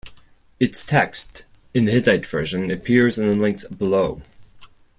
[0.59, 1.45] Its text,
[1.75, 4.23] in the Hittite version, appears in the links below.